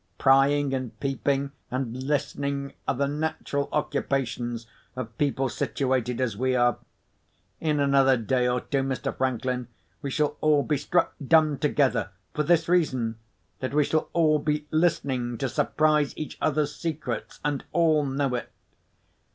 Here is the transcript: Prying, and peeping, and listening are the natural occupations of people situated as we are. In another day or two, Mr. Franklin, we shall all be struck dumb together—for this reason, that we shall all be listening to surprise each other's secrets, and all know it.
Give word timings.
Prying, 0.17 0.73
and 0.73 0.99
peeping, 0.99 1.51
and 1.69 1.95
listening 2.05 2.73
are 2.87 2.95
the 2.95 3.07
natural 3.07 3.69
occupations 3.71 4.65
of 4.95 5.15
people 5.19 5.47
situated 5.47 6.19
as 6.19 6.35
we 6.35 6.55
are. 6.55 6.79
In 7.59 7.79
another 7.79 8.17
day 8.17 8.47
or 8.47 8.61
two, 8.61 8.81
Mr. 8.81 9.15
Franklin, 9.15 9.67
we 10.01 10.09
shall 10.09 10.37
all 10.41 10.63
be 10.63 10.77
struck 10.77 11.13
dumb 11.23 11.59
together—for 11.59 12.41
this 12.41 12.67
reason, 12.67 13.19
that 13.59 13.75
we 13.75 13.83
shall 13.83 14.09
all 14.13 14.39
be 14.39 14.65
listening 14.71 15.37
to 15.37 15.47
surprise 15.47 16.17
each 16.17 16.35
other's 16.41 16.75
secrets, 16.75 17.39
and 17.45 17.63
all 17.71 18.03
know 18.03 18.33
it. 18.33 18.51